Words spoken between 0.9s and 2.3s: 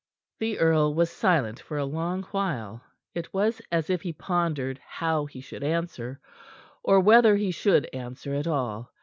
was silent for a long